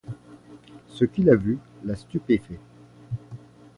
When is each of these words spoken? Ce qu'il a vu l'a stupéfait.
Ce 0.87 1.05
qu'il 1.05 1.29
a 1.29 1.35
vu 1.35 1.59
l'a 1.83 1.95
stupéfait. 1.95 2.57